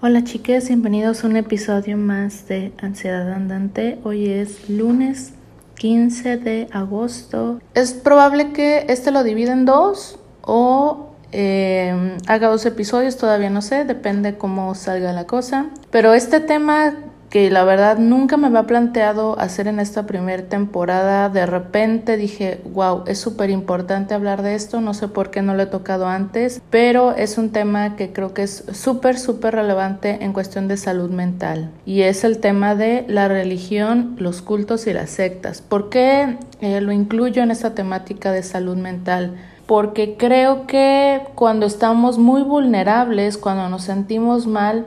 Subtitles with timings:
[0.00, 3.98] Hola chicas, bienvenidos a un episodio más de Ansiedad Andante.
[4.04, 5.32] Hoy es lunes
[5.74, 7.58] 15 de agosto.
[7.74, 13.60] Es probable que este lo divida en dos o eh, haga dos episodios, todavía no
[13.60, 15.66] sé, depende cómo salga la cosa.
[15.90, 16.94] Pero este tema
[17.30, 21.28] que la verdad nunca me había planteado hacer en esta primera temporada.
[21.28, 25.54] De repente dije, wow, es súper importante hablar de esto, no sé por qué no
[25.54, 30.24] lo he tocado antes, pero es un tema que creo que es súper, súper relevante
[30.24, 34.92] en cuestión de salud mental y es el tema de la religión, los cultos y
[34.92, 35.60] las sectas.
[35.60, 39.36] ¿Por qué eh, lo incluyo en esta temática de salud mental?
[39.66, 44.86] Porque creo que cuando estamos muy vulnerables, cuando nos sentimos mal,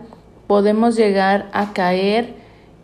[0.52, 2.36] podemos llegar a caer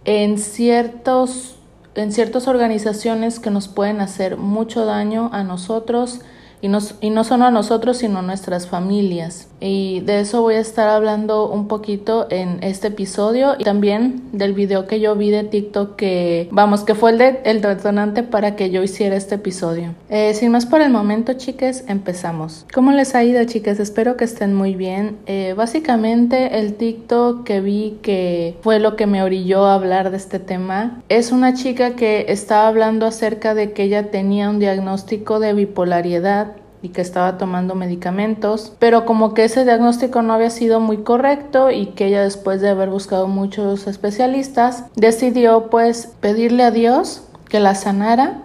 [0.06, 1.58] en ciertos
[1.96, 6.22] en ciertas organizaciones que nos pueden hacer mucho daño a nosotros
[6.62, 9.48] y, nos, y no solo a nosotros, sino a nuestras familias.
[9.60, 14.54] Y de eso voy a estar hablando un poquito en este episodio y también del
[14.54, 18.56] video que yo vi de TikTok que, vamos, que fue el, de, el detonante para
[18.56, 19.96] que yo hiciera este episodio.
[20.10, 22.66] Eh, sin más por el momento, chicas, empezamos.
[22.74, 23.80] ¿Cómo les ha ido, chicas?
[23.80, 25.18] Espero que estén muy bien.
[25.26, 30.18] Eh, básicamente, el TikTok que vi que fue lo que me orilló a hablar de
[30.18, 35.40] este tema es una chica que estaba hablando acerca de que ella tenía un diagnóstico
[35.40, 36.47] de bipolaridad
[36.82, 41.72] y que estaba tomando medicamentos, pero como que ese diagnóstico no había sido muy correcto
[41.72, 47.60] y que ella después de haber buscado muchos especialistas decidió pues pedirle a Dios que
[47.60, 48.42] la sanara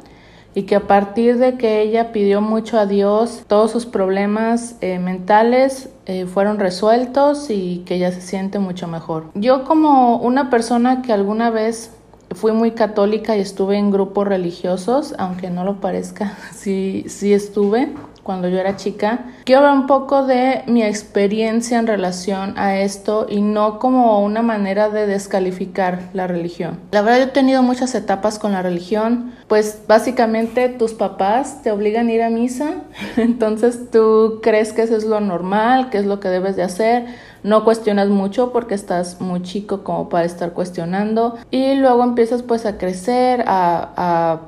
[0.54, 4.98] y que a partir de que ella pidió mucho a Dios, todos sus problemas eh,
[4.98, 9.26] mentales eh, fueron resueltos y que ella se siente mucho mejor.
[9.34, 11.90] Yo como una persona que alguna vez
[12.34, 17.92] fui muy católica y estuve en grupos religiosos, aunque no lo parezca, sí, sí estuve
[18.22, 19.26] cuando yo era chica.
[19.44, 24.42] Quiero hablar un poco de mi experiencia en relación a esto y no como una
[24.42, 26.78] manera de descalificar la religión.
[26.92, 31.70] La verdad yo he tenido muchas etapas con la religión, pues básicamente tus papás te
[31.70, 32.82] obligan a ir a misa,
[33.16, 37.06] entonces tú crees que eso es lo normal, que es lo que debes de hacer,
[37.42, 42.66] no cuestionas mucho porque estás muy chico como para estar cuestionando y luego empiezas pues
[42.66, 44.40] a crecer, a, a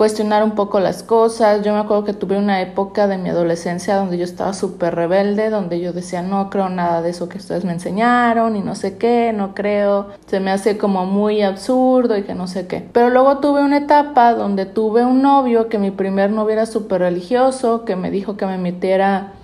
[0.00, 1.62] cuestionar un poco las cosas.
[1.62, 5.50] Yo me acuerdo que tuve una época de mi adolescencia donde yo estaba súper rebelde,
[5.50, 8.96] donde yo decía, no creo nada de eso que ustedes me enseñaron y no sé
[8.96, 12.82] qué, no creo, se me hace como muy absurdo y que no sé qué.
[12.94, 17.02] Pero luego tuve una etapa donde tuve un novio, que mi primer novio era súper
[17.02, 19.34] religioso, que me dijo que me metiera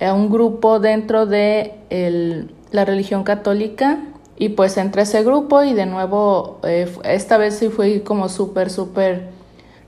[0.00, 1.76] a un grupo dentro de
[2.72, 4.00] la religión católica.
[4.36, 8.28] Y pues entré a ese grupo y de nuevo, eh, esta vez sí fui como
[8.28, 9.41] súper, súper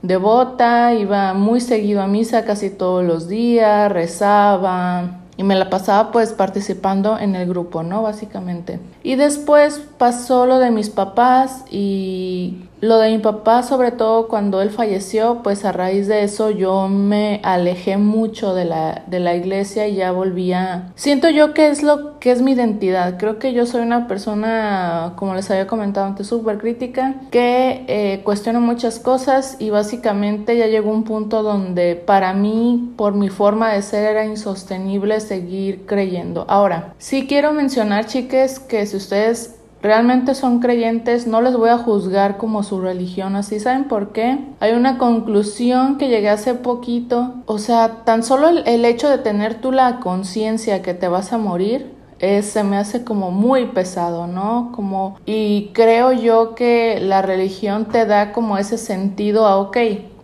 [0.06, 6.12] devota, iba muy seguido a misa casi todos los días, rezaba y me la pasaba
[6.12, 8.02] pues participando en el grupo, ¿no?
[8.02, 8.78] Básicamente.
[9.02, 14.60] Y después pasó lo de mis papás y lo de mi papá, sobre todo cuando
[14.60, 19.34] él falleció, pues a raíz de eso yo me alejé mucho de la, de la
[19.34, 20.92] iglesia y ya volvía.
[20.94, 23.16] Siento yo que es lo que es mi identidad.
[23.18, 28.20] Creo que yo soy una persona, como les había comentado antes, súper crítica, que eh,
[28.22, 33.72] cuestiona muchas cosas y básicamente ya llegó un punto donde para mí, por mi forma
[33.72, 36.44] de ser, era insostenible seguir creyendo.
[36.48, 39.53] Ahora, sí quiero mencionar, chiques, que si ustedes
[39.84, 43.60] realmente son creyentes, no les voy a juzgar como su religión así.
[43.60, 44.38] ¿Saben por qué?
[44.58, 47.34] Hay una conclusión que llegué hace poquito.
[47.44, 51.38] O sea, tan solo el, hecho de tener tú la conciencia que te vas a
[51.38, 54.72] morir, se me hace como muy pesado, ¿no?
[54.72, 59.76] Como, y creo yo que la religión te da como ese sentido a, ok,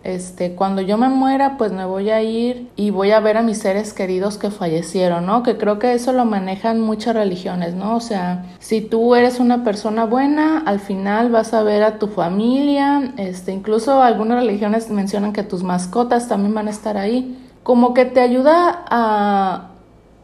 [0.03, 3.43] este, cuando yo me muera, pues me voy a ir y voy a ver a
[3.43, 5.43] mis seres queridos que fallecieron, ¿no?
[5.43, 7.95] Que creo que eso lo manejan muchas religiones, ¿no?
[7.95, 12.07] O sea, si tú eres una persona buena, al final vas a ver a tu
[12.07, 17.37] familia, este, incluso algunas religiones mencionan que tus mascotas también van a estar ahí.
[17.61, 19.67] Como que te ayuda a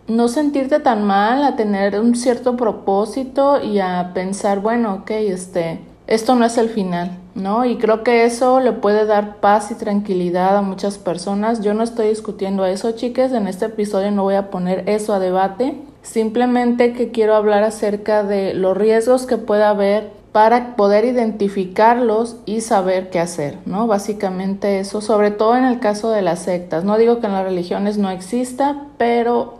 [0.08, 5.82] no sentirte tan mal, a tener un cierto propósito y a pensar, bueno, ok, este,
[6.08, 7.66] esto no es el final, ¿no?
[7.66, 11.62] Y creo que eso le puede dar paz y tranquilidad a muchas personas.
[11.62, 15.20] Yo no estoy discutiendo eso, chicas, en este episodio no voy a poner eso a
[15.20, 22.38] debate, simplemente que quiero hablar acerca de los riesgos que puede haber para poder identificarlos
[22.46, 23.88] y saber qué hacer, ¿no?
[23.88, 26.84] Básicamente eso, sobre todo en el caso de las sectas.
[26.84, 29.56] No digo que en las religiones no exista, pero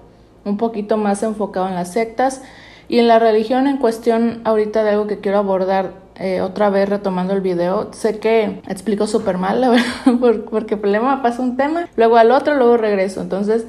[0.46, 2.42] un poquito más enfocado en las sectas
[2.90, 6.90] y en la religión en cuestión ahorita de algo que quiero abordar eh, otra vez
[6.90, 11.88] retomando el video, sé que explico súper mal, la verdad, porque problema pasa un tema,
[11.96, 13.22] luego al otro, luego regreso.
[13.22, 13.66] Entonces,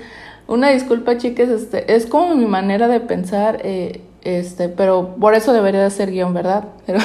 [0.46, 3.60] una disculpa, chicas, este, es como mi manera de pensar.
[3.64, 6.64] Eh, Este, pero por eso debería de ser guion, ¿verdad?
[6.86, 6.98] Pero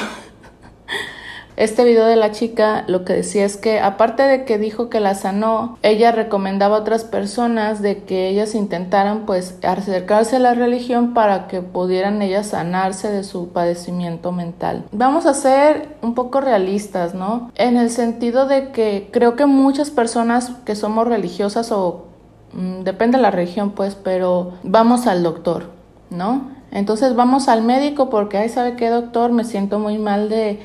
[1.56, 5.00] este video de la chica lo que decía es que aparte de que dijo que
[5.00, 10.54] la sanó, ella recomendaba a otras personas de que ellas intentaran pues acercarse a la
[10.54, 14.84] religión para que pudieran ellas sanarse de su padecimiento mental.
[14.92, 17.50] Vamos a ser un poco realistas, ¿no?
[17.54, 22.06] En el sentido de que creo que muchas personas que somos religiosas o
[22.52, 25.70] mm, depende de la religión pues, pero vamos al doctor,
[26.10, 26.52] ¿no?
[26.72, 29.30] Entonces vamos al médico porque, ay, ¿sabe qué doctor?
[29.30, 30.60] Me siento muy mal de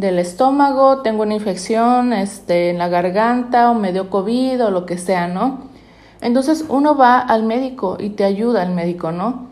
[0.00, 4.86] del estómago, tengo una infección este, en la garganta o me dio COVID o lo
[4.86, 5.60] que sea, ¿no?
[6.20, 9.46] Entonces uno va al médico y te ayuda el médico, ¿no?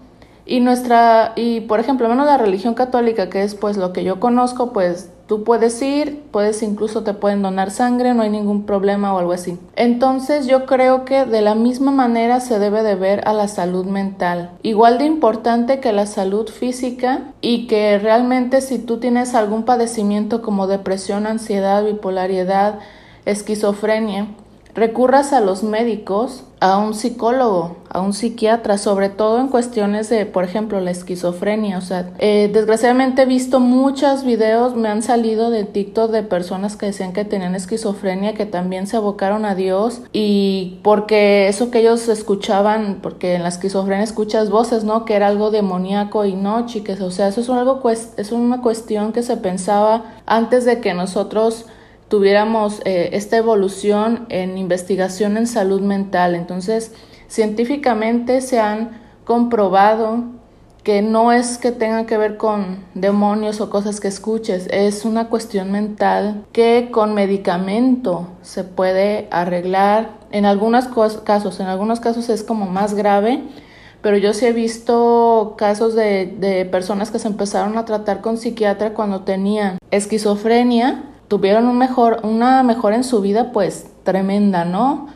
[0.45, 4.21] Y nuestra, y por ejemplo, menos la religión católica, que es pues lo que yo
[4.21, 9.13] conozco, pues Tú puedes ir, puedes incluso te pueden donar sangre, no hay ningún problema
[9.13, 9.59] o algo así.
[9.75, 13.87] Entonces yo creo que de la misma manera se debe de ver a la salud
[13.87, 14.53] mental.
[14.63, 20.43] Igual de importante que la salud física y que realmente si tú tienes algún padecimiento
[20.43, 22.79] como depresión, ansiedad, bipolaridad,
[23.25, 24.29] esquizofrenia,
[24.77, 30.27] recurras a los médicos, a un psicólogo, a un psiquiatra, sobre todo en cuestiones de,
[30.27, 31.79] por ejemplo, la esquizofrenia.
[31.79, 36.77] O sea, eh, desgraciadamente he visto muchos videos, me han salido de TikTok de personas
[36.77, 41.81] que decían que tenían esquizofrenia, que también se abocaron a Dios y porque eso que
[41.81, 45.07] ellos escuchaban, porque en la esquizofrenia escuchas voces, ¿no?
[45.07, 49.13] Que era algo demoníaco y no, chicas, o sea, eso es algo, es una cuestión
[49.13, 51.65] que se pensaba antes de que nosotros
[52.09, 56.35] tuviéramos eh, esta evolución en investigación en salud mental.
[56.35, 56.93] Entonces,
[57.29, 60.37] científicamente se han comprobado
[60.87, 65.29] que no es que tenga que ver con demonios o cosas que escuches, es una
[65.29, 70.11] cuestión mental que con medicamento se puede arreglar.
[70.31, 70.87] En algunos
[71.25, 73.43] casos, en algunos casos es como más grave,
[74.01, 78.37] pero yo sí he visto casos de, de personas que se empezaron a tratar con
[78.37, 85.09] psiquiatra cuando tenían esquizofrenia tuvieron un mejor, una mejora en su vida pues tremenda, ¿no?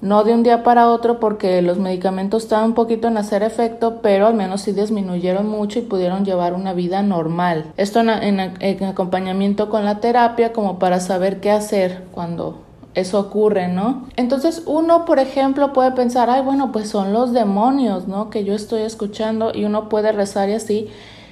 [0.00, 4.00] No de un día para otro porque los medicamentos estaban un poquito en hacer efecto,
[4.02, 7.72] pero al menos sí disminuyeron mucho y pudieron llevar una vida normal.
[7.76, 13.68] Esto en, en acompañamiento con la terapia como para saber qué hacer cuando eso ocurre,
[13.68, 14.06] ¿no?
[14.16, 18.30] Entonces uno, por ejemplo, puede pensar, ay, bueno, pues son los demonios, ¿no?
[18.30, 20.88] Que yo estoy escuchando y uno puede rezar y así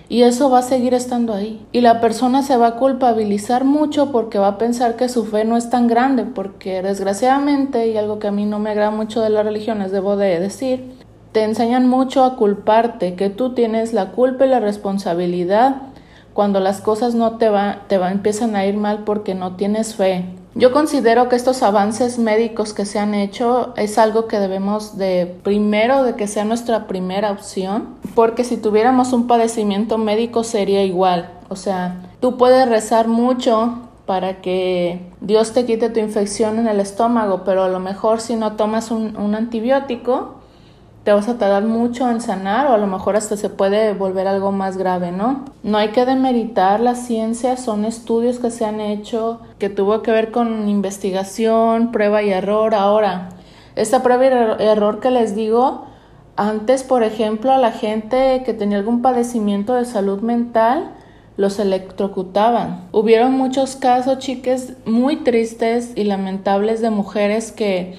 [0.08, 1.66] y eso va a seguir estando ahí.
[1.72, 5.44] Y la persona se va a culpabilizar mucho porque va a pensar que su fe
[5.44, 9.22] no es tan grande, porque desgraciadamente, y algo que a mí no me agrada mucho
[9.22, 10.92] de las religiones, debo de decir,
[11.32, 15.76] te enseñan mucho a culparte, que tú tienes la culpa y la responsabilidad
[16.34, 19.94] cuando las cosas no te va, te va, empiezan a ir mal porque no tienes
[19.94, 20.26] fe.
[20.56, 25.26] Yo considero que estos avances médicos que se han hecho es algo que debemos de
[25.42, 31.32] primero de que sea nuestra primera opción, porque si tuviéramos un padecimiento médico sería igual.
[31.48, 36.78] O sea, tú puedes rezar mucho para que Dios te quite tu infección en el
[36.78, 40.36] estómago, pero a lo mejor si no tomas un, un antibiótico,
[41.04, 44.26] te vas a tardar mucho en sanar o a lo mejor hasta se puede volver
[44.26, 45.44] algo más grave, ¿no?
[45.62, 50.10] No hay que demeritar la ciencia, son estudios que se han hecho que tuvo que
[50.10, 52.74] ver con investigación, prueba y error.
[52.74, 53.28] Ahora,
[53.76, 55.84] esta prueba y error que les digo,
[56.36, 60.90] antes, por ejemplo, a la gente que tenía algún padecimiento de salud mental,
[61.36, 62.88] los electrocutaban.
[62.92, 67.98] Hubieron muchos casos, chiques, muy tristes y lamentables de mujeres que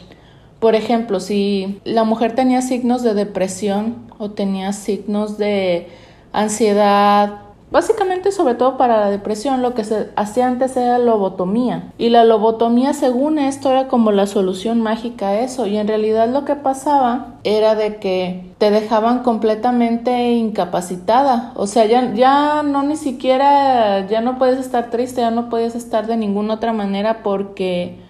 [0.60, 5.88] por ejemplo, si la mujer tenía signos de depresión o tenía signos de
[6.32, 11.92] ansiedad, básicamente sobre todo para la depresión, lo que se hacía antes era lobotomía.
[11.98, 15.68] Y la lobotomía, según esto, era como la solución mágica a eso.
[15.68, 21.52] Y en realidad lo que pasaba era de que te dejaban completamente incapacitada.
[21.56, 25.76] O sea, ya, ya no ni siquiera, ya no puedes estar triste, ya no puedes
[25.76, 28.05] estar de ninguna otra manera porque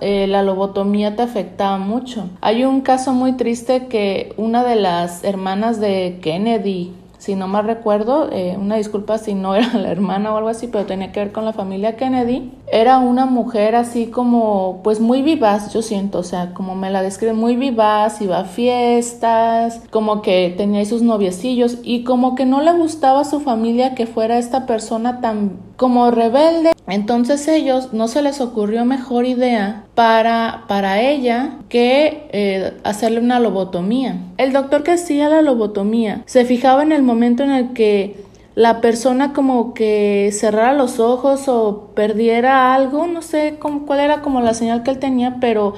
[0.00, 2.28] eh, la lobotomía te afectaba mucho.
[2.40, 7.66] Hay un caso muy triste que una de las hermanas de Kennedy, si no mal
[7.66, 11.20] recuerdo, eh, una disculpa si no era la hermana o algo así, pero tenía que
[11.20, 16.20] ver con la familia Kennedy, era una mujer así como, pues muy vivaz, yo siento,
[16.20, 21.02] o sea, como me la describe, muy vivaz, iba a fiestas, como que tenía sus
[21.02, 25.58] noviecillos y como que no le gustaba a su familia que fuera esta persona tan
[25.76, 26.72] como rebelde.
[26.86, 33.38] Entonces ellos no se les ocurrió mejor idea para, para ella que eh, hacerle una
[33.38, 34.16] lobotomía.
[34.38, 38.16] El doctor que hacía la lobotomía se fijaba en el momento en el que
[38.54, 44.40] la persona como que cerrara los ojos o perdiera algo, no sé cuál era como
[44.40, 45.74] la señal que él tenía, pero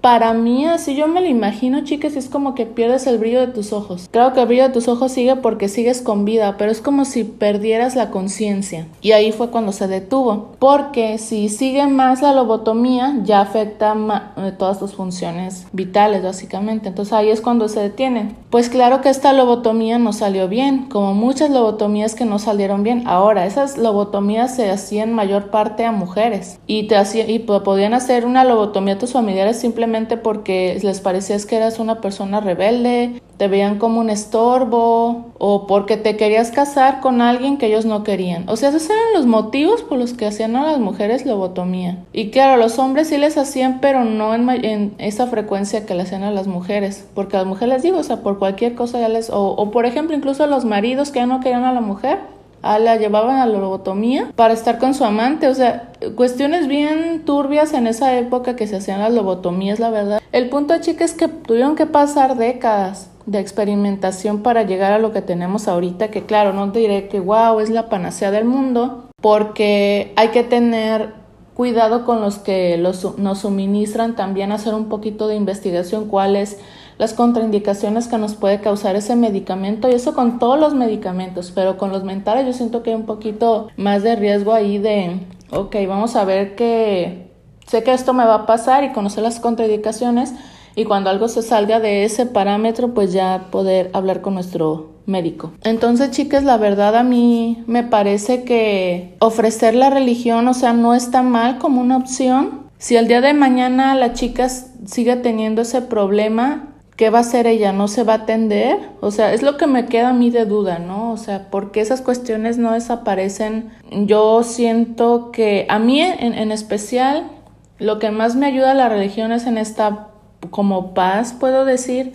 [0.00, 3.48] para mí, así yo me lo imagino, chicas, es como que pierdes el brillo de
[3.48, 4.08] tus ojos.
[4.10, 7.04] Creo que el brillo de tus ojos sigue porque sigues con vida, pero es como
[7.04, 8.86] si perdieras la conciencia.
[9.02, 10.52] Y ahí fue cuando se detuvo.
[10.58, 13.94] Porque si sigue más la lobotomía, ya afecta
[14.36, 16.88] eh, todas tus funciones vitales, básicamente.
[16.88, 18.34] Entonces ahí es cuando se detiene.
[18.48, 23.02] Pues claro que esta lobotomía no salió bien, como muchas lobotomías que no salieron bien.
[23.06, 28.24] Ahora, esas lobotomías se hacían mayor parte a mujeres y te hacían, y podían hacer
[28.24, 33.48] una lobotomía a tus familiares simplemente porque les parecía que eras una persona rebelde, te
[33.48, 38.48] veían como un estorbo o porque te querías casar con alguien que ellos no querían.
[38.48, 42.04] O sea, esos eran los motivos por los que hacían a las mujeres lobotomía.
[42.12, 46.22] Y claro, los hombres sí les hacían, pero no en, esa frecuencia que le hacían
[46.22, 47.08] a las mujeres.
[47.14, 49.30] Porque a las mujeres les digo, o sea, por cualquier cosa ya les...
[49.30, 52.18] O, o por ejemplo, incluso los maridos que ya no querían a la mujer,
[52.62, 57.22] a la llevaban a la lobotomía para estar con su amante, o sea, cuestiones bien
[57.24, 60.20] turbias en esa época que se hacían las lobotomías, la verdad.
[60.32, 65.12] El punto, chicas, es que tuvieron que pasar décadas de experimentación para llegar a lo
[65.12, 69.08] que tenemos ahorita, que claro, no te diré que wow, es la panacea del mundo,
[69.20, 71.14] porque hay que tener
[71.54, 76.58] cuidado con los que los, nos suministran, también hacer un poquito de investigación cuáles
[77.00, 81.78] las contraindicaciones que nos puede causar ese medicamento y eso con todos los medicamentos, pero
[81.78, 85.18] con los mentales yo siento que hay un poquito más de riesgo ahí de,
[85.50, 87.30] ok, vamos a ver que
[87.66, 90.34] sé que esto me va a pasar y conocer las contraindicaciones
[90.76, 95.52] y cuando algo se salga de ese parámetro pues ya poder hablar con nuestro médico.
[95.62, 100.92] Entonces, chicas, la verdad a mí me parece que ofrecer la religión, o sea, no
[100.92, 102.68] está mal como una opción.
[102.76, 106.66] Si el día de mañana la chica sigue teniendo ese problema,
[107.00, 107.72] ¿qué va a hacer ella?
[107.72, 108.76] ¿No se va a atender?
[109.00, 111.12] O sea, es lo que me queda a mí de duda, ¿no?
[111.12, 113.70] O sea, ¿por qué esas cuestiones no desaparecen?
[113.90, 117.30] Yo siento que a mí en, especial
[117.78, 120.08] lo que más me ayuda a la religión es en esta
[120.50, 122.12] como paz, puedo decir,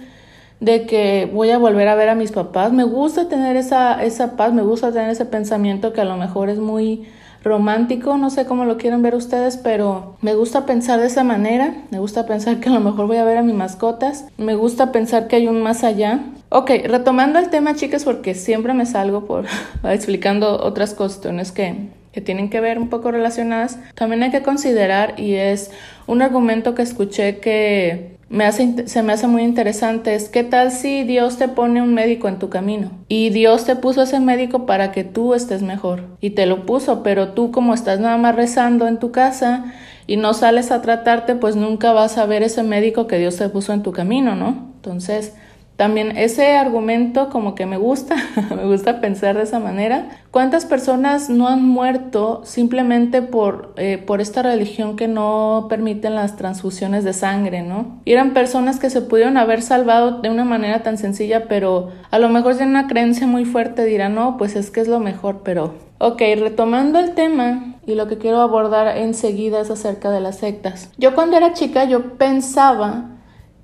[0.59, 2.71] de que voy a volver a ver a mis papás.
[2.71, 6.49] Me gusta tener esa, esa paz, me gusta tener ese pensamiento que a lo mejor
[6.49, 7.07] es muy
[7.45, 11.75] romántico, no sé cómo lo quieren ver ustedes, pero me gusta pensar de esa manera,
[11.91, 14.91] me gusta pensar que a lo mejor voy a ver a mis mascotas, me gusta
[14.91, 16.21] pensar que hay un más allá.
[16.49, 19.45] Ok, retomando el tema, chicas, porque siempre me salgo por
[19.83, 25.19] explicando otras cuestiones que, que tienen que ver un poco relacionadas, también hay que considerar
[25.19, 25.69] y es
[26.07, 30.71] un argumento que escuché que me hace, se me hace muy interesante es qué tal
[30.71, 34.65] si Dios te pone un médico en tu camino y Dios te puso ese médico
[34.65, 38.35] para que tú estés mejor y te lo puso, pero tú como estás nada más
[38.35, 39.73] rezando en tu casa
[40.07, 43.49] y no sales a tratarte, pues nunca vas a ver ese médico que Dios te
[43.49, 44.71] puso en tu camino, ¿no?
[44.75, 45.33] Entonces,
[45.75, 48.15] también ese argumento como que me gusta,
[48.55, 50.09] me gusta pensar de esa manera.
[50.31, 56.37] ¿Cuántas personas no han muerto simplemente por, eh, por esta religión que no permiten las
[56.37, 57.99] transfusiones de sangre, no?
[58.05, 62.19] Y eran personas que se pudieron haber salvado de una manera tan sencilla, pero a
[62.19, 65.41] lo mejor tienen una creencia muy fuerte, dirán, no, pues es que es lo mejor,
[65.43, 65.73] pero...
[65.97, 70.91] Ok, retomando el tema y lo que quiero abordar enseguida es acerca de las sectas.
[70.97, 73.14] Yo cuando era chica yo pensaba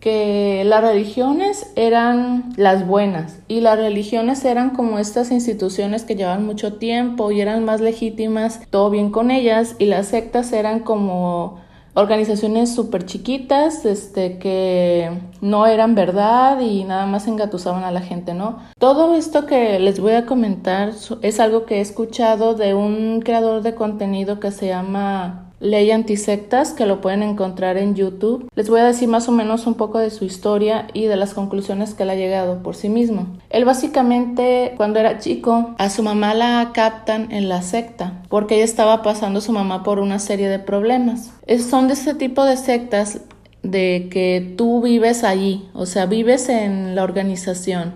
[0.01, 6.45] que las religiones eran las buenas y las religiones eran como estas instituciones que llevaban
[6.45, 11.61] mucho tiempo y eran más legítimas, todo bien con ellas y las sectas eran como
[11.93, 18.33] organizaciones súper chiquitas, este, que no eran verdad y nada más engatusaban a la gente,
[18.33, 18.59] ¿no?
[18.79, 23.61] Todo esto que les voy a comentar es algo que he escuchado de un creador
[23.61, 28.49] de contenido que se llama Ley Antisectas, que lo pueden encontrar en YouTube.
[28.55, 31.35] Les voy a decir más o menos un poco de su historia y de las
[31.35, 33.27] conclusiones que él ha llegado por sí mismo.
[33.51, 38.65] Él básicamente, cuando era chico, a su mamá la captan en la secta, porque ella
[38.65, 41.31] estaba pasando su mamá por una serie de problemas.
[41.45, 43.21] Es, son de ese tipo de sectas
[43.61, 47.93] de que tú vives allí, o sea, vives en la organización,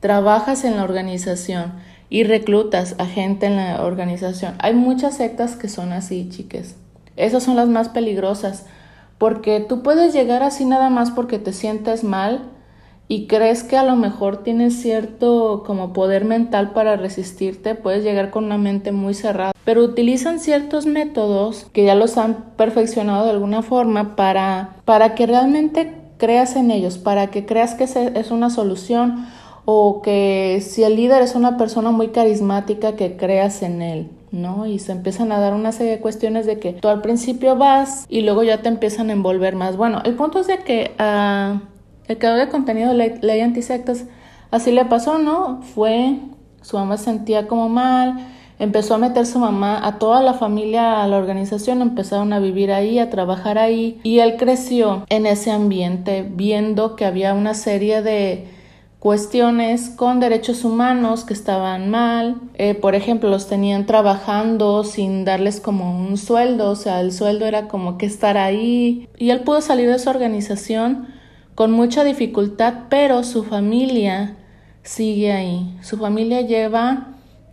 [0.00, 1.74] trabajas en la organización
[2.10, 4.54] y reclutas a gente en la organización.
[4.58, 6.74] Hay muchas sectas que son así, chiques.
[7.16, 8.66] Esas son las más peligrosas,
[9.18, 12.50] porque tú puedes llegar así nada más porque te sientes mal
[13.06, 18.30] y crees que a lo mejor tienes cierto como poder mental para resistirte, puedes llegar
[18.30, 23.30] con una mente muy cerrada, pero utilizan ciertos métodos que ya los han perfeccionado de
[23.30, 28.50] alguna forma para, para que realmente creas en ellos, para que creas que es una
[28.50, 29.26] solución
[29.66, 34.10] o que si el líder es una persona muy carismática que creas en él.
[34.34, 34.66] ¿No?
[34.66, 38.04] Y se empiezan a dar una serie de cuestiones de que tú al principio vas
[38.08, 39.76] y luego ya te empiezan a envolver más.
[39.76, 41.60] Bueno, el punto es de que uh,
[42.06, 44.04] el creador de contenido de ley, ley antisectas
[44.50, 45.62] así le pasó, ¿no?
[45.74, 46.18] Fue,
[46.62, 51.02] su mamá se sentía como mal, empezó a meter su mamá, a toda la familia,
[51.02, 55.50] a la organización, empezaron a vivir ahí, a trabajar ahí y él creció en ese
[55.50, 58.48] ambiente viendo que había una serie de
[59.04, 65.60] cuestiones con derechos humanos que estaban mal, eh, por ejemplo, los tenían trabajando sin darles
[65.60, 69.06] como un sueldo, o sea, el sueldo era como que estar ahí.
[69.18, 71.08] Y él pudo salir de su organización
[71.54, 74.36] con mucha dificultad, pero su familia
[74.82, 77.08] sigue ahí, su familia lleva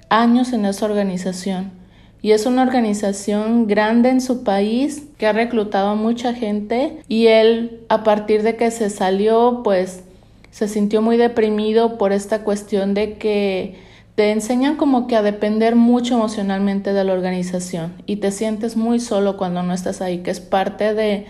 [0.08, 1.74] años en esa organización.
[2.22, 7.28] Y es una organización grande en su país que ha reclutado a mucha gente y
[7.28, 10.06] él a partir de que se salió pues
[10.52, 13.76] se sintió muy deprimido por esta cuestión de que
[14.16, 19.00] te enseñan como que a depender mucho emocionalmente de la organización y te sientes muy
[19.00, 21.26] solo cuando no estás ahí, que es parte de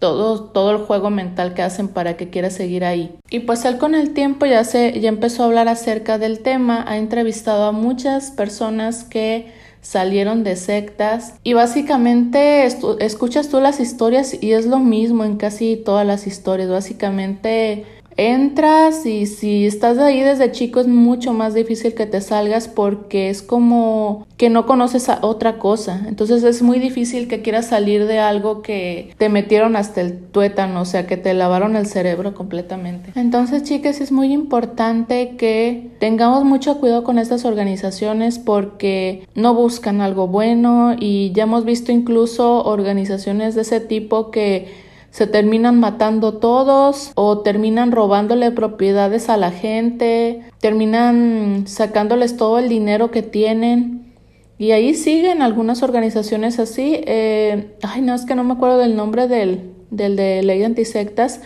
[0.00, 3.14] todo, todo el juego mental que hacen para que quieras seguir ahí.
[3.30, 6.84] Y pues él con el tiempo ya, se, ya empezó a hablar acerca del tema,
[6.86, 12.66] ha entrevistado a muchas personas que salieron de sectas y básicamente
[13.00, 17.84] escuchas tú las historias y es lo mismo en casi todas las historias, básicamente
[18.16, 23.30] entras y si estás ahí desde chico es mucho más difícil que te salgas porque
[23.30, 26.02] es como que no conoces a otra cosa.
[26.06, 30.80] Entonces es muy difícil que quieras salir de algo que te metieron hasta el tuétano,
[30.80, 33.12] o sea, que te lavaron el cerebro completamente.
[33.14, 40.00] Entonces, chicas, es muy importante que tengamos mucho cuidado con estas organizaciones porque no buscan
[40.00, 44.83] algo bueno y ya hemos visto incluso organizaciones de ese tipo que
[45.14, 52.68] se terminan matando todos o terminan robándole propiedades a la gente, terminan sacándoles todo el
[52.68, 54.12] dinero que tienen.
[54.58, 57.00] Y ahí siguen algunas organizaciones así.
[57.06, 61.40] Eh, ay, no, es que no me acuerdo del nombre del, del de ley antisectas,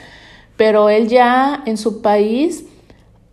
[0.56, 2.64] pero él ya en su país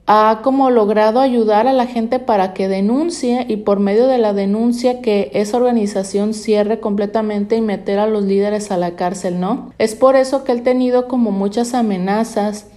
[0.08, 4.34] ha como logrado ayudar a la gente para que denuncie y por medio de la
[4.34, 9.74] denuncia que esa organización cierre completamente y meter a los líderes a la cárcel, ¿no?
[9.80, 12.68] Es por eso que él ha tenido como muchas amenazas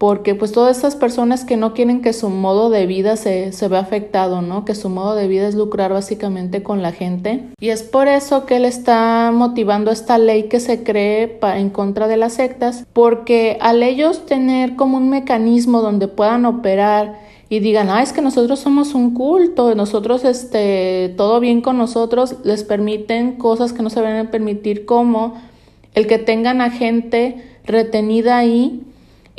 [0.00, 3.68] porque pues todas estas personas que no quieren que su modo de vida se, se
[3.68, 4.64] vea afectado, ¿no?
[4.64, 7.44] Que su modo de vida es lucrar básicamente con la gente.
[7.60, 12.08] Y es por eso que él está motivando esta ley que se cree en contra
[12.08, 17.20] de las sectas, porque al ellos tener como un mecanismo donde puedan operar
[17.50, 22.36] y digan, ah, es que nosotros somos un culto, nosotros, este, todo bien con nosotros,
[22.42, 25.34] les permiten cosas que no se deben permitir como
[25.94, 28.86] el que tengan a gente retenida ahí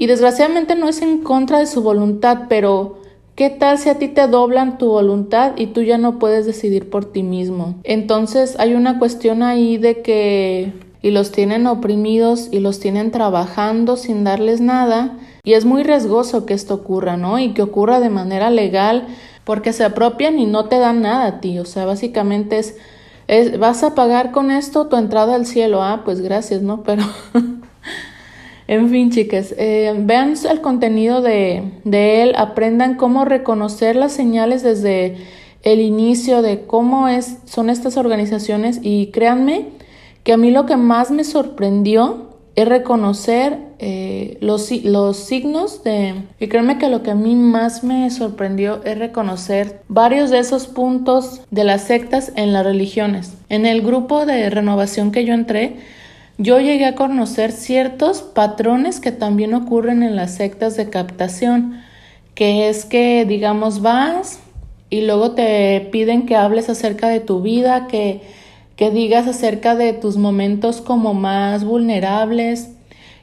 [0.01, 2.97] y desgraciadamente no es en contra de su voluntad, pero
[3.35, 6.89] ¿qué tal si a ti te doblan tu voluntad y tú ya no puedes decidir
[6.89, 7.75] por ti mismo?
[7.83, 13.95] Entonces hay una cuestión ahí de que y los tienen oprimidos y los tienen trabajando
[13.95, 17.37] sin darles nada y es muy riesgoso que esto ocurra, ¿no?
[17.37, 19.05] Y que ocurra de manera legal
[19.43, 22.75] porque se apropian y no te dan nada a ti, o sea, básicamente es,
[23.27, 26.81] es vas a pagar con esto tu entrada al cielo, ah, pues gracias, ¿no?
[26.85, 27.03] Pero
[28.71, 35.17] En fin, chicas, eh, vean el contenido de, él, aprendan cómo reconocer las señales desde
[35.61, 39.65] el inicio de cómo es, son estas organizaciones y créanme
[40.23, 46.23] que a mí lo que más me sorprendió es reconocer eh, los, los signos de...
[46.39, 50.67] Y créanme que lo que a mí más me sorprendió es reconocer varios de esos
[50.67, 53.33] puntos de las sectas en las religiones.
[53.49, 55.75] En el grupo de renovación que yo entré,
[56.37, 61.81] yo llegué a conocer ciertos patrones que también ocurren en las sectas de captación,
[62.35, 64.39] que es que, digamos, vas
[64.89, 68.21] y luego te piden que hables acerca de tu vida, que,
[68.75, 72.71] que digas acerca de tus momentos como más vulnerables.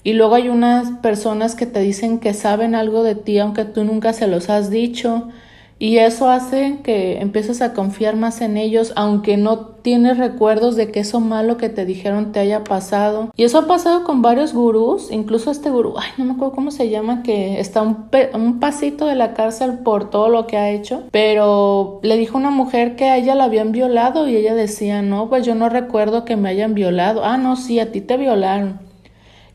[0.05, 3.85] Y luego hay unas personas que te dicen que saben algo de ti aunque tú
[3.85, 5.29] nunca se los has dicho.
[5.79, 10.91] Y eso hace que empieces a confiar más en ellos, aunque no tienes recuerdos de
[10.91, 13.31] que eso malo que te dijeron te haya pasado.
[13.37, 16.71] Y eso ha pasado con varios gurús, incluso este gurú, ay, no me acuerdo cómo
[16.71, 20.71] se llama, que está un, un pasito de la cárcel por todo lo que ha
[20.71, 25.01] hecho, pero le dijo una mujer que a ella la habían violado y ella decía,
[25.03, 27.25] no, pues yo no recuerdo que me hayan violado.
[27.25, 28.88] Ah, no, sí, a ti te violaron.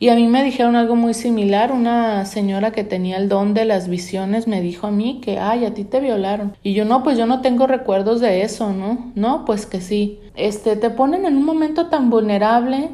[0.03, 3.63] Y a mí me dijeron algo muy similar, una señora que tenía el don de
[3.63, 6.57] las visiones me dijo a mí que, ay, a ti te violaron.
[6.61, 9.13] Y yo no, pues yo no tengo recuerdos de eso, ¿no?
[9.15, 10.19] No, pues que sí.
[10.35, 12.89] Este, te ponen en un momento tan vulnerable,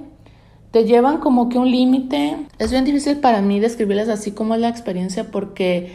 [0.69, 2.45] te llevan como que un límite.
[2.59, 5.91] Es bien difícil para mí describirles así como es la experiencia porque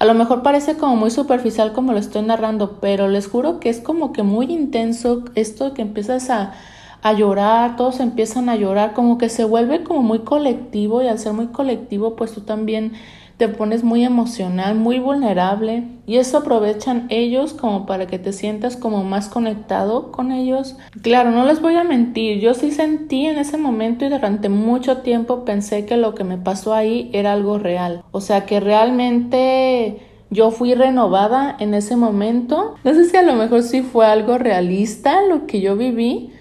[0.00, 3.68] a lo mejor parece como muy superficial como lo estoy narrando, pero les juro que
[3.68, 6.54] es como que muy intenso esto que empiezas a
[7.02, 11.18] a llorar, todos empiezan a llorar, como que se vuelve como muy colectivo y al
[11.18, 12.92] ser muy colectivo, pues tú también
[13.40, 18.76] te pones muy emocional, muy vulnerable y eso aprovechan ellos como para que te sientas
[18.76, 20.76] como más conectado con ellos.
[21.00, 24.98] Claro, no les voy a mentir, yo sí sentí en ese momento y durante mucho
[24.98, 30.02] tiempo pensé que lo que me pasó ahí era algo real, o sea que realmente
[30.28, 32.74] yo fui renovada en ese momento.
[32.84, 36.32] No sé si a lo mejor sí fue algo realista lo que yo viví,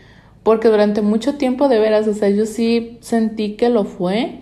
[0.50, 4.40] porque durante mucho tiempo de veras, o sea, yo sí sentí que lo fue.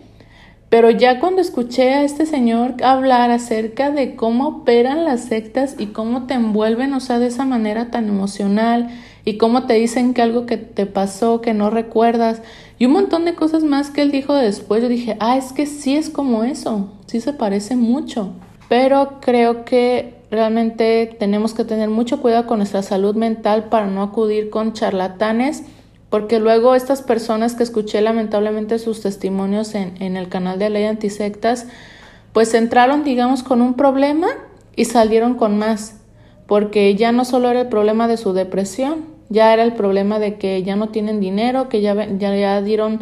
[0.70, 5.88] Pero ya cuando escuché a este señor hablar acerca de cómo operan las sectas y
[5.88, 8.88] cómo te envuelven, o sea, de esa manera tan emocional
[9.26, 12.41] y cómo te dicen que algo que te pasó, que no recuerdas
[12.80, 15.65] y un montón de cosas más que él dijo después, yo dije, ah, es que
[15.65, 18.32] sí es como eso, sí se parece mucho
[18.70, 24.04] pero creo que realmente tenemos que tener mucho cuidado con nuestra salud mental para no
[24.04, 25.63] acudir con charlatanes,
[26.10, 30.86] porque luego estas personas que escuché lamentablemente sus testimonios en, en el canal de Ley
[30.86, 31.67] Antisectas,
[32.34, 34.28] pues entraron, digamos, con un problema
[34.76, 36.00] y salieron con más,
[36.46, 40.36] porque ya no solo era el problema de su depresión, ya era el problema de
[40.36, 43.02] que ya no tienen dinero, que ya, ya, ya dieron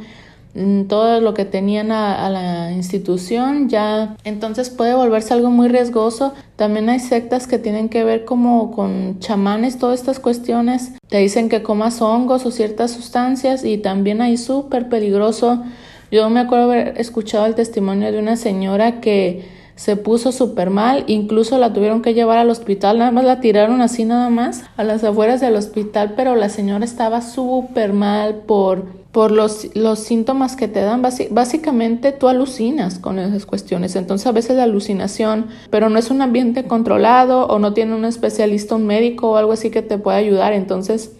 [0.88, 6.34] todo lo que tenían a, la institución ya entonces puede volverse algo muy riesgoso.
[6.56, 10.94] También hay sectas que tienen que ver como con chamanes todas estas cuestiones.
[11.10, 15.62] Te dicen que comas hongos o ciertas sustancias y también hay súper peligroso.
[16.10, 21.04] Yo me acuerdo haber escuchado el testimonio de una señora que se puso súper mal,
[21.08, 24.86] incluso la tuvieron que llevar al hospital, nada más la tiraron así nada más a
[24.86, 30.58] las afueras del hospital, pero la señora estaba súper mal por por los, los síntomas
[30.58, 31.02] que te dan.
[31.02, 33.96] básicamente tú alucinas con esas cuestiones.
[33.96, 38.04] Entonces a veces la alucinación, pero no es un ambiente controlado o no tiene un
[38.04, 40.52] especialista, un médico o algo así que te pueda ayudar.
[40.52, 41.14] Entonces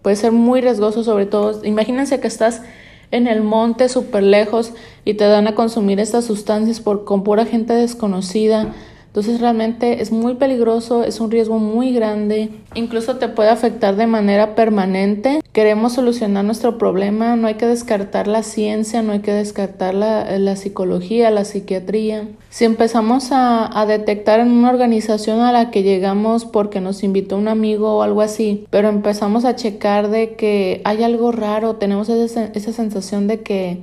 [0.00, 1.62] puede ser muy riesgoso sobre todo.
[1.62, 2.62] Imagínense que estás
[3.10, 4.72] en el monte súper lejos
[5.04, 8.72] y te dan a consumir estas sustancias por, con pura gente desconocida
[9.12, 14.06] entonces realmente es muy peligroso, es un riesgo muy grande, incluso te puede afectar de
[14.06, 15.42] manera permanente.
[15.52, 20.56] Queremos solucionar nuestro problema, no hay que descartar la ciencia, no hay que descartar la,
[20.56, 22.26] psicología, la psiquiatría.
[22.48, 27.36] Si empezamos a, a, detectar en una organización a la que llegamos porque nos invitó
[27.36, 32.08] un amigo o algo así, pero empezamos a checar de que hay algo raro, tenemos
[32.08, 33.82] esa, esa sensación de que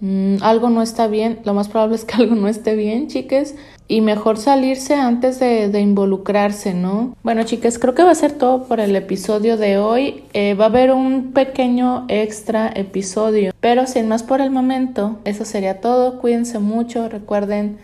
[0.00, 3.54] Mm, algo no está bien, lo más probable es que algo no esté bien, chiques,
[3.90, 7.16] y mejor salirse antes de, involucrarse, ¿no?
[7.24, 10.22] Bueno, chicas, creo que va a ser todo por el episodio de hoy.
[10.32, 15.44] Eh, va a haber un pequeño extra episodio, pero sin más por el momento, eso
[15.44, 16.20] sería todo.
[16.20, 17.78] Cuídense mucho, recuerden,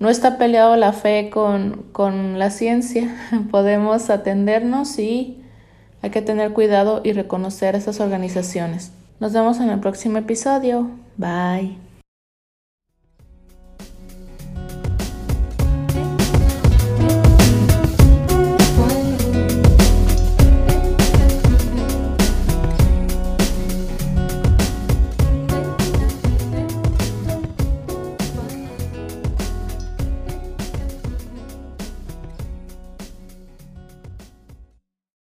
[0.00, 3.16] no está peleado la fe con, con la ciencia,
[3.50, 5.38] podemos atendernos y
[6.02, 8.92] hay que tener cuidado y reconocer esas organizaciones.
[9.18, 10.90] Nos vemos en el próximo episodio.
[11.16, 11.87] Bye.